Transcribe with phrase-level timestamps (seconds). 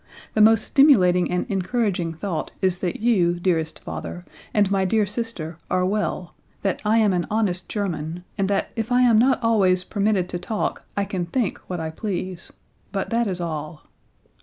[0.33, 5.59] The most stimulating and encouraging thought is that you, dearest father, and my dear sister,
[5.69, 9.83] are well, that I am an honest German, and that if I am not always
[9.83, 12.51] permitted to talk I can think what I please;
[12.91, 13.85] but that is all."